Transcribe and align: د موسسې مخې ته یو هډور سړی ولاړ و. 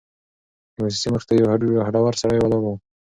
د 0.73 0.75
موسسې 0.81 1.07
مخې 1.13 1.25
ته 1.29 1.33
یو 1.39 1.83
هډور 1.87 2.13
سړی 2.21 2.39
ولاړ 2.41 2.61
و. 2.63 2.67